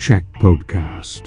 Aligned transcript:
Check 0.00 0.24
Podcast. 0.40 1.24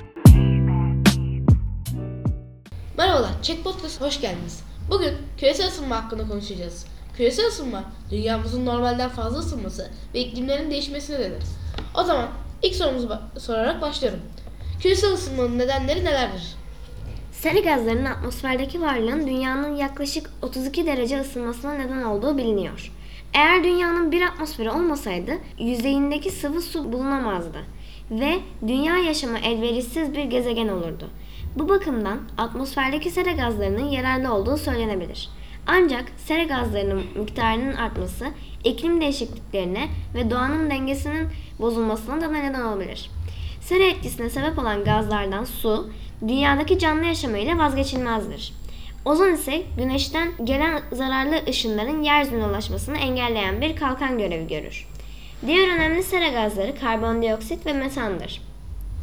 Merhabalar, 2.97 3.31
Check 3.42 3.63
Podcast'a 3.63 4.06
hoş 4.06 4.22
geldiniz. 4.22 4.63
Bugün 4.90 5.13
küresel 5.38 5.68
ısınma 5.68 6.04
hakkında 6.04 6.28
konuşacağız. 6.28 6.86
Küresel 7.17 7.47
ısınma, 7.47 7.83
dünyamızın 8.12 8.65
normalden 8.65 9.10
fazla 9.10 9.40
ısınması 9.40 9.92
ve 10.13 10.20
iklimlerin 10.20 10.72
değişmesi 10.72 11.13
nedenidir. 11.13 11.47
O 11.96 12.04
zaman 12.04 12.28
ilk 12.63 12.76
sorumuzu 12.76 13.08
ba- 13.08 13.40
sorarak 13.40 13.81
başlıyorum. 13.81 14.20
Küresel 14.81 15.13
ısınmanın 15.13 15.60
nedenleri 15.60 16.05
nelerdir? 16.05 16.55
Sera 17.31 17.59
gazlarının 17.59 18.05
atmosferdeki 18.05 18.81
varlığın 18.81 19.27
dünyanın 19.27 19.76
yaklaşık 19.76 20.30
32 20.41 20.85
derece 20.85 21.20
ısınmasına 21.21 21.73
neden 21.73 22.03
olduğu 22.03 22.38
biliniyor. 22.38 22.91
Eğer 23.34 23.63
dünyanın 23.63 24.12
bir 24.12 24.21
atmosferi 24.21 24.71
olmasaydı 24.71 25.31
yüzeyindeki 25.59 26.31
sıvı 26.31 26.62
su 26.62 26.94
bulunamazdı 26.94 27.59
ve 28.12 28.39
dünya 28.67 28.98
yaşama 28.98 29.39
elverişsiz 29.39 30.13
bir 30.13 30.23
gezegen 30.23 30.67
olurdu. 30.67 31.09
Bu 31.55 31.70
bakımdan 31.70 32.20
atmosferdeki 32.38 33.12
sera 33.12 33.31
gazlarının 33.31 33.89
yararlı 33.89 34.34
olduğu 34.34 34.57
söylenebilir. 34.57 35.29
Ancak 35.67 36.03
sera 36.17 36.43
gazlarının 36.43 37.03
miktarının 37.16 37.73
artması 37.73 38.26
iklim 38.63 39.02
değişikliklerine 39.02 39.88
ve 40.16 40.31
doğanın 40.31 40.70
dengesinin 40.70 41.27
bozulmasına 41.59 42.21
da 42.21 42.31
neden 42.31 42.62
olabilir. 42.62 43.09
Sera 43.62 43.84
etkisine 43.84 44.29
sebep 44.29 44.59
olan 44.59 44.84
gazlardan 44.84 45.43
su, 45.43 45.90
dünyadaki 46.27 46.79
canlı 46.79 47.05
yaşamıyla 47.05 47.57
vazgeçilmezdir. 47.57 48.54
Ozon 49.05 49.34
ise 49.34 49.63
güneşten 49.77 50.31
gelen 50.43 50.81
zararlı 50.91 51.35
ışınların 51.49 52.04
yeryüzüne 52.04 52.45
ulaşmasını 52.45 52.98
engelleyen 52.98 53.62
bir 53.62 53.76
kalkan 53.76 54.17
görevi 54.17 54.48
görür. 54.48 54.88
Diğer 55.47 55.75
önemli 55.75 56.04
sera 56.04 56.27
gazları 56.27 56.76
karbondioksit 56.79 57.65
ve 57.65 57.73
metandır. 57.73 58.41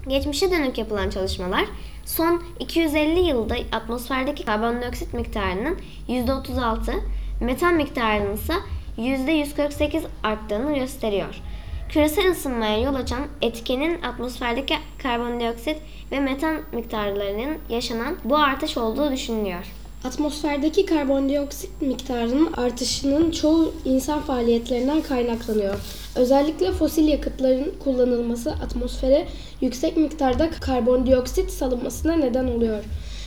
Geçmişe 0.09 0.51
dönük 0.51 0.79
yapılan 0.79 1.11
çalışmalar 1.11 1.65
son 2.05 2.43
250 2.59 3.21
yılda 3.21 3.55
atmosferdeki 3.73 4.45
karbondioksit 4.45 5.15
miktarının 5.15 5.79
%36, 6.09 6.95
metan 7.41 7.75
miktarının 7.75 8.35
ise 8.35 8.55
%148 8.99 10.03
arttığını 10.23 10.79
gösteriyor. 10.79 11.41
Küresel 11.89 12.31
ısınmaya 12.31 12.81
yol 12.81 12.95
açan 12.95 13.23
etkenin 13.43 14.03
atmosferdeki 14.03 14.75
karbondioksit 15.03 15.77
ve 16.13 16.21
metan 16.21 16.61
miktarlarının 16.73 17.59
yaşanan 17.69 18.17
bu 18.25 18.37
artış 18.37 18.77
olduğu 18.77 19.13
düşünülüyor. 19.13 19.80
Atmosferdeki 20.05 20.87
karbondioksit 20.87 21.83
miktarının 21.83 22.53
artışının 22.53 23.31
çoğu 23.31 23.73
insan 23.85 24.21
faaliyetlerinden 24.21 25.03
kaynaklanıyor. 25.03 25.75
Özellikle 26.17 26.73
fosil 26.73 27.09
yakıtların 27.09 27.75
kullanılması 27.85 28.51
atmosfere 28.51 29.29
yüksek 29.61 29.97
miktarda 29.97 30.51
karbondioksit 30.51 31.51
salınmasına 31.51 32.17
neden 32.17 32.47
oluyor. 32.49 32.85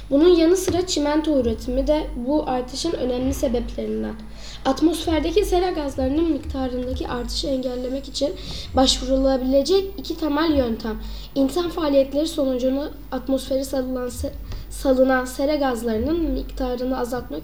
Bunun 0.09 0.35
yanı 0.35 0.57
sıra 0.57 0.87
çimento 0.87 1.39
üretimi 1.39 1.87
de 1.87 2.07
bu 2.15 2.49
artışın 2.49 2.91
önemli 2.91 3.33
sebeplerinden. 3.33 4.13
Atmosferdeki 4.65 5.45
sera 5.45 5.71
gazlarının 5.71 6.31
miktarındaki 6.31 7.07
artışı 7.07 7.47
engellemek 7.47 8.07
için 8.07 8.33
başvurulabilecek 8.75 9.85
iki 9.97 10.17
temel 10.17 10.55
yöntem. 10.55 10.99
İnsan 11.35 11.69
faaliyetleri 11.69 12.27
sonucunu 12.27 12.89
atmosfere 13.11 13.63
salınan, 13.63 14.09
salınan 14.73 15.25
sera 15.25 15.55
gazlarının 15.55 16.21
miktarını 16.21 16.99
azaltmak 16.99 17.41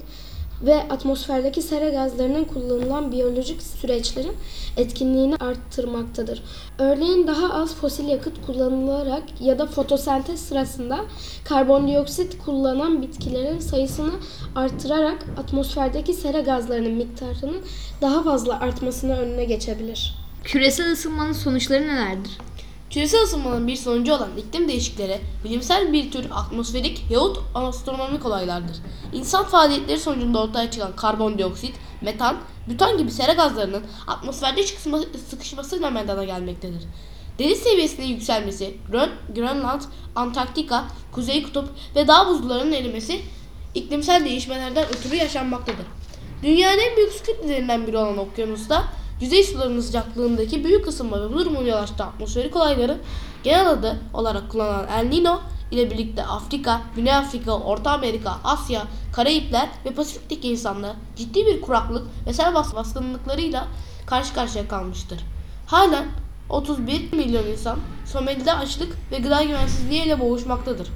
ve 0.62 0.76
atmosferdeki 0.76 1.62
sera 1.62 1.90
gazlarının 1.90 2.44
kullanılan 2.44 3.12
biyolojik 3.12 3.62
süreçlerin 3.62 4.36
etkinliğini 4.78 5.36
arttırmaktadır. 5.36 6.44
Örneğin 6.80 7.28
daha 7.28 7.54
az 7.54 7.76
fosil 7.76 8.08
yakıt 8.08 8.46
kullanılarak 8.46 9.24
ya 9.40 9.60
da 9.60 9.66
fotosentez 9.66 10.40
sırasında 10.40 11.00
karbondioksit 11.44 12.38
kullanan 12.46 13.02
bitkilerin 13.02 13.60
sayısını 13.60 14.12
arttırarak 14.56 15.26
atmosferdeki 15.38 16.14
sera 16.14 16.40
gazlarının 16.40 16.94
miktarının 16.94 17.62
daha 18.02 18.24
fazla 18.24 18.60
artmasına 18.60 19.14
önüne 19.14 19.46
geçebilir. 19.46 20.16
Küresel 20.44 20.92
ısınmanın 20.92 21.34
sonuçları 21.34 21.88
nelerdir? 21.88 22.38
Küresel 22.90 23.24
ısınmanın 23.24 23.68
bir 23.68 23.76
sonucu 23.76 24.14
olan 24.14 24.30
iklim 24.38 24.68
değişiklikleri 24.68 25.22
bilimsel 25.44 25.94
bir 25.94 26.12
tür 26.12 26.28
atmosferik 26.32 27.06
yahut 27.10 27.40
astronomik 27.56 28.26
olaylardır. 28.26 28.78
İnsan 29.14 29.46
faaliyetleri 29.46 30.00
sonucunda 30.00 30.44
ortaya 30.44 30.72
çıkan 30.72 30.96
karbondioksit, 30.96 31.74
metan, 32.02 32.38
butan 32.68 32.98
gibi 32.98 33.12
sera 33.12 33.34
gazlarının 33.34 33.84
atmosferde 34.08 34.64
sıkışmasıyla 35.30 35.90
meydana 35.90 36.24
gelmektedir. 36.24 36.84
Deniz 37.40 37.60
seviyesinin 37.60 38.08
yükselmesi, 38.08 38.78
Grön, 38.92 39.10
Grönland, 39.36 39.82
Antarktika, 40.16 40.86
Kuzey 41.12 41.44
Kutup 41.44 41.70
ve 41.96 42.08
dağ 42.08 42.28
buzullarının 42.28 42.72
erimesi 42.72 43.22
iklimsel 43.76 44.26
değişmelerden 44.26 44.86
ötürü 44.86 45.16
yaşanmaktadır. 45.16 45.86
Dünyanın 46.44 46.80
en 46.80 46.98
büyük 46.98 47.12
su 47.12 47.24
kütlelerinden 47.24 47.88
biri 47.88 47.98
olan 47.98 48.18
okyanusta 48.18 48.84
yüzey 49.22 49.44
sularının 49.44 49.82
sıcaklığındaki 49.82 50.64
büyük 50.64 50.88
ısınma 50.88 51.22
ve 51.22 51.34
bu 51.34 51.40
durumun 51.40 51.66
yol 51.66 51.78
açtığı 51.78 52.04
atmosferik 52.04 52.56
olayları 52.56 52.98
genel 53.44 53.70
adı 53.70 54.00
olarak 54.14 54.52
kullanılan 54.52 54.88
El 54.88 55.08
Nino 55.08 55.40
ile 55.72 55.92
birlikte 55.92 56.26
Afrika, 56.26 56.82
Güney 56.96 57.14
Afrika, 57.14 57.52
Orta 57.58 57.92
Amerika, 57.92 58.38
Asya, 58.44 58.84
Karayipler 59.14 59.70
ve 59.86 59.90
Pasifik'teki 59.94 60.52
insanlar 60.52 60.92
ciddi 61.16 61.46
bir 61.46 61.62
kuraklık 61.62 62.08
ve 62.28 62.34
sel 62.34 62.54
bas- 62.54 62.76
baskınlıklarıyla 62.76 63.68
karşı 64.06 64.34
karşıya 64.34 64.68
kalmıştır. 64.68 65.20
Halen 65.68 66.06
31 66.50 67.14
milyon 67.14 67.46
insan 67.46 67.80
Somali'de 68.06 68.54
açlık 68.54 68.98
ve 69.12 69.18
gıda 69.18 69.44
güvensizliği 69.44 70.04
ile 70.04 70.20
boğuşmaktadır. 70.20 70.88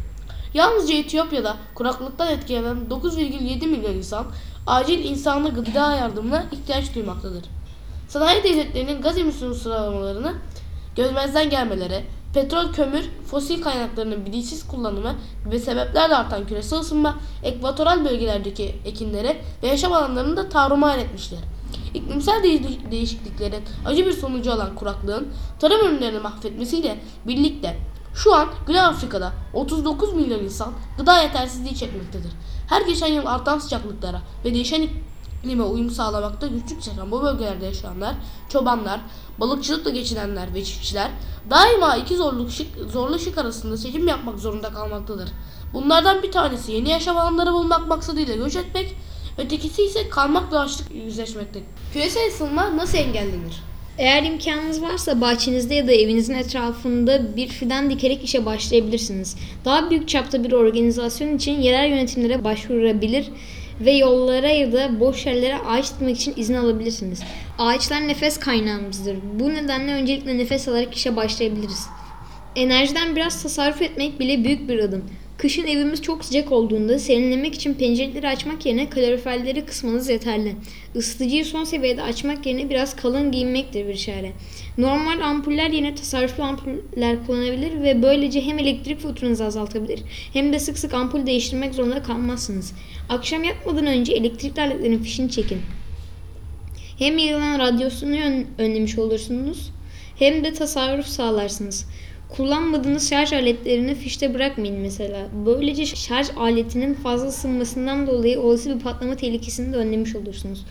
Yalnızca 0.53 0.95
Etiyopya'da 0.95 1.57
kuraklıktan 1.75 2.27
etkilenen 2.27 2.77
9,7 2.89 3.67
milyon 3.67 3.93
insan 3.93 4.25
acil 4.67 5.05
insanlı 5.05 5.53
gıda 5.53 5.95
yardımına 5.95 6.45
ihtiyaç 6.51 6.95
duymaktadır. 6.95 7.43
Sanayi 8.13 8.43
devletlerinin 8.43 9.01
gaz 9.01 9.17
emisyonu 9.17 9.55
sıralamalarını 9.55 10.33
gözmezden 10.95 11.49
gelmeleri, 11.49 12.05
petrol, 12.33 12.73
kömür, 12.73 13.09
fosil 13.31 13.61
kaynaklarının 13.61 14.25
bilinçsiz 14.25 14.67
kullanımı 14.67 15.15
gibi 15.45 15.59
sebeplerle 15.59 16.15
artan 16.15 16.47
küresel 16.47 16.79
ısınma, 16.79 17.17
ekvatoral 17.43 18.05
bölgelerdeki 18.05 18.75
ekinleri 18.85 19.41
ve 19.63 19.67
yaşam 19.67 19.93
alanlarını 19.93 20.37
da 20.37 20.49
tarumar 20.49 20.97
etmiştir. 20.97 21.39
İklimsel 21.93 22.43
değiş- 22.43 22.91
değişikliklerin 22.91 23.63
acı 23.85 24.05
bir 24.05 24.13
sonucu 24.13 24.51
olan 24.51 24.75
kuraklığın 24.75 25.27
tarım 25.59 25.87
ürünlerini 25.87 26.19
mahvetmesiyle 26.19 26.99
birlikte 27.27 27.77
şu 28.15 28.35
an 28.35 28.47
Güney 28.67 28.81
Afrika'da 28.81 29.31
39 29.53 30.13
milyon 30.13 30.39
insan 30.39 30.73
gıda 30.97 31.21
yetersizliği 31.21 31.75
çekmektedir. 31.75 32.31
Her 32.69 32.81
geçen 32.81 33.07
yıl 33.07 33.25
artan 33.25 33.59
sıcaklıklara 33.59 34.21
ve 34.45 34.53
değişen 34.53 34.87
iklime 35.43 35.63
uyum 35.63 35.89
sağlamakta 35.89 36.47
güçlük 36.47 36.81
çeken 36.81 37.11
bu 37.11 37.23
bölgelerde 37.23 37.65
yaşayanlar, 37.65 38.15
çobanlar, 38.49 38.99
balıkçılıkla 39.39 39.89
geçinenler 39.89 40.53
ve 40.53 40.63
çiftçiler 40.63 41.11
daima 41.49 41.95
iki 41.95 42.15
zorluk 42.15 42.51
şık, 42.51 42.67
zorlu 42.91 43.19
şık 43.19 43.37
arasında 43.37 43.77
seçim 43.77 44.07
yapmak 44.07 44.39
zorunda 44.39 44.69
kalmaktadır. 44.69 45.29
Bunlardan 45.73 46.23
bir 46.23 46.31
tanesi 46.31 46.71
yeni 46.71 46.89
yaşam 46.89 47.17
alanları 47.17 47.53
bulmak 47.53 47.87
maksadıyla 47.87 48.35
göç 48.35 48.55
etmek, 48.55 48.95
ötekisi 49.37 49.83
ise 49.83 50.09
kalmakla 50.09 50.59
açlık 50.59 50.91
yüzleşmektedir. 50.91 51.65
Küresel 51.93 52.27
ısınma 52.27 52.77
nasıl 52.77 52.97
engellenir? 52.97 53.63
Eğer 53.97 54.23
imkanınız 54.23 54.81
varsa 54.81 55.21
bahçenizde 55.21 55.75
ya 55.75 55.87
da 55.87 55.91
evinizin 55.91 56.33
etrafında 56.33 57.35
bir 57.37 57.47
fidan 57.47 57.89
dikerek 57.89 58.23
işe 58.23 58.45
başlayabilirsiniz. 58.45 59.35
Daha 59.65 59.89
büyük 59.89 60.07
çapta 60.09 60.43
bir 60.43 60.51
organizasyon 60.51 61.37
için 61.37 61.61
yerel 61.61 61.89
yönetimlere 61.89 62.43
başvurabilir 62.43 63.29
ve 63.81 63.91
yollara 63.91 64.49
ya 64.49 64.73
da 64.73 64.99
boş 64.99 65.25
yerlere 65.25 65.57
ağaç 65.57 65.93
dikmek 65.93 66.17
için 66.17 66.33
izin 66.37 66.53
alabilirsiniz. 66.53 67.21
Ağaçlar 67.57 68.07
nefes 68.07 68.37
kaynağımızdır. 68.37 69.17
Bu 69.39 69.49
nedenle 69.49 69.93
öncelikle 69.93 70.37
nefes 70.37 70.67
alarak 70.67 70.95
işe 70.95 71.15
başlayabiliriz. 71.15 71.87
Enerjiden 72.55 73.15
biraz 73.15 73.43
tasarruf 73.43 73.81
etmek 73.81 74.19
bile 74.19 74.43
büyük 74.43 74.69
bir 74.69 74.79
adım. 74.79 75.03
Kışın 75.43 75.67
evimiz 75.67 76.01
çok 76.01 76.25
sıcak 76.25 76.51
olduğunda 76.51 76.99
serinlemek 76.99 77.55
için 77.55 77.73
pencereleri 77.73 78.27
açmak 78.27 78.65
yerine 78.65 78.89
kaloriferleri 78.89 79.65
kısmanız 79.65 80.09
yeterli. 80.09 80.55
Isıtıcıyı 80.95 81.45
son 81.45 81.63
seviyede 81.63 82.01
açmak 82.01 82.45
yerine 82.45 82.69
biraz 82.69 82.95
kalın 82.95 83.31
giyinmektir 83.31 83.87
bir 83.87 83.97
çare. 83.97 84.31
Normal 84.77 85.21
ampuller 85.21 85.69
yerine 85.69 85.95
tasarruflu 85.95 86.43
ampuller 86.43 87.25
kullanabilir 87.27 87.83
ve 87.83 88.03
böylece 88.03 88.41
hem 88.41 88.59
elektrik 88.59 88.99
faturanızı 88.99 89.45
azaltabilir 89.45 89.99
hem 90.33 90.53
de 90.53 90.59
sık 90.59 90.77
sık 90.77 90.93
ampul 90.93 91.25
değiştirmek 91.25 91.73
zorunda 91.73 92.03
kalmazsınız. 92.03 92.73
Akşam 93.09 93.43
yatmadan 93.43 93.85
önce 93.85 94.13
elektrikli 94.13 94.61
aletlerin 94.61 95.03
fişini 95.03 95.31
çekin. 95.31 95.59
Hem 96.99 97.17
yayılan 97.17 97.59
radyasyonu 97.59 98.15
ön- 98.15 98.47
önlemiş 98.57 98.97
olursunuz 98.97 99.71
hem 100.19 100.43
de 100.43 100.53
tasarruf 100.53 101.07
sağlarsınız. 101.07 101.85
Kullanmadığınız 102.37 103.09
şarj 103.09 103.33
aletlerini 103.33 103.95
fişte 103.95 104.33
bırakmayın 104.33 104.79
mesela. 104.79 105.27
Böylece 105.45 105.85
şarj 105.85 106.27
aletinin 106.37 106.93
fazla 106.93 107.27
ısınmasından 107.27 108.07
dolayı 108.07 108.41
olası 108.41 108.75
bir 108.75 108.83
patlama 108.83 109.15
tehlikesini 109.15 109.73
de 109.73 109.77
önlemiş 109.77 110.15
olursunuz. 110.15 110.65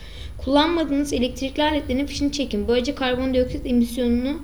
Kullanmadığınız 0.44 1.12
elektrikli 1.12 1.62
aletlerin 1.62 2.06
fişini 2.06 2.32
çekin. 2.32 2.69
Böylece 2.69 2.94
karbondioksit 2.94 3.67
emisyonunu 3.67 4.37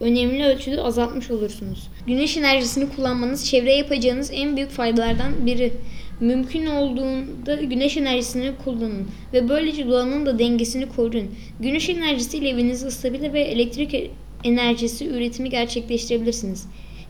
önemli 0.00 0.44
ölçüde 0.44 0.82
azaltmış 0.82 1.30
olursunuz. 1.30 1.88
Güneş 2.06 2.36
enerjisini 2.36 2.88
kullanmanız 2.96 3.46
çevreye 3.46 3.76
yapacağınız 3.76 4.30
en 4.32 4.56
büyük 4.56 4.70
faydalardan 4.70 5.46
biri. 5.46 5.72
Mümkün 6.20 6.66
olduğunda 6.66 7.54
güneş 7.54 7.96
enerjisini 7.96 8.52
kullanın 8.64 9.08
ve 9.32 9.48
böylece 9.48 9.88
doğanın 9.88 10.26
da 10.26 10.38
dengesini 10.38 10.88
koruyun. 10.88 11.30
Güneş 11.60 11.88
enerjisiyle 11.88 12.48
evinizi 12.48 12.86
ısıtabilir 12.86 13.32
ve 13.32 13.40
elektrik 13.40 13.94
enerjisi 14.44 15.06
üretimi 15.08 15.50
gerçekleştirebilirsiniz. 15.50 16.66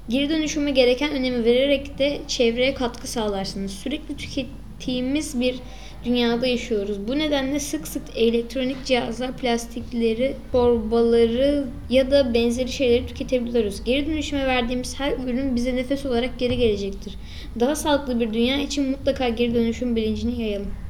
Geri 0.08 0.28
dönüşüme 0.28 0.70
gereken 0.70 1.12
önemi 1.12 1.44
vererek 1.44 1.98
de 1.98 2.18
çevreye 2.28 2.74
katkı 2.74 3.08
sağlarsınız. 3.08 3.70
Sürekli 3.70 4.16
tükettiğimiz 4.16 5.40
bir 5.40 5.56
dünyada 6.04 6.46
yaşıyoruz. 6.46 7.08
Bu 7.08 7.18
nedenle 7.18 7.60
sık 7.60 7.88
sık 7.88 8.02
elektronik 8.16 8.84
cihazlar, 8.84 9.36
plastikleri, 9.36 10.36
torbaları 10.52 11.64
ya 11.90 12.10
da 12.10 12.34
benzeri 12.34 12.72
şeyleri 12.72 13.06
tüketebiliyoruz. 13.06 13.84
Geri 13.84 14.06
dönüşüme 14.06 14.46
verdiğimiz 14.46 15.00
her 15.00 15.12
ürün 15.12 15.56
bize 15.56 15.76
nefes 15.76 16.06
olarak 16.06 16.38
geri 16.38 16.56
gelecektir. 16.56 17.14
Daha 17.60 17.76
sağlıklı 17.76 18.20
bir 18.20 18.32
dünya 18.32 18.60
için 18.60 18.90
mutlaka 18.90 19.28
geri 19.28 19.54
dönüşüm 19.54 19.96
bilincini 19.96 20.42
yayalım. 20.42 20.85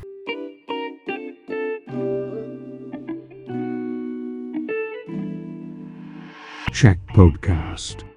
Check 6.77 6.99
Podcast. 7.07 8.16